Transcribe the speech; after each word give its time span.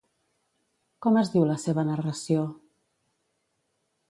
Com 1.05 1.19
es 1.23 1.29
diu 1.35 1.45
la 1.49 1.59
seva 1.67 1.85
narració? 1.93 2.47